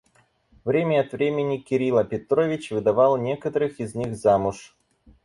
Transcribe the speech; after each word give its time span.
Время 0.65 1.01
от 1.01 1.11
времени 1.11 1.57
Кирила 1.59 2.03
Петрович 2.03 2.71
выдавал 2.71 3.17
некоторых 3.17 3.79
из 3.79 3.93
них 3.93 4.15
замуж. 4.17 4.75